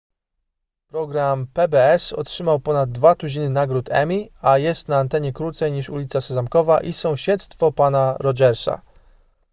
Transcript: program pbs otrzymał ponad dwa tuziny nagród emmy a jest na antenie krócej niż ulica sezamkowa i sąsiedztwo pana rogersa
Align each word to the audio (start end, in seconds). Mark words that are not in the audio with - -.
program 0.89 1.47
pbs 1.47 2.13
otrzymał 2.13 2.59
ponad 2.59 2.91
dwa 2.91 3.15
tuziny 3.15 3.49
nagród 3.49 3.89
emmy 3.91 4.27
a 4.41 4.57
jest 4.57 4.87
na 4.87 4.97
antenie 4.97 5.33
krócej 5.33 5.71
niż 5.71 5.89
ulica 5.89 6.21
sezamkowa 6.21 6.81
i 6.81 6.93
sąsiedztwo 6.93 7.71
pana 7.71 8.15
rogersa 8.19 8.81